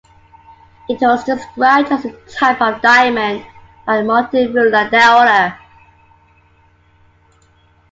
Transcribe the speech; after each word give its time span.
It 0.89 0.99
was 0.99 1.25
described 1.25 1.91
as 1.91 2.05
a 2.05 2.11
type 2.25 2.59
of 2.59 2.81
diamond 2.81 3.45
by 3.85 4.01
Martin 4.01 4.51
Ruland 4.51 4.89
the 4.89 4.97
Elder. 4.97 5.59